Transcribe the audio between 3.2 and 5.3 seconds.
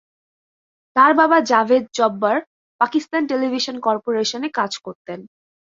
Television কর্পোরেশনে কাজ করতেন।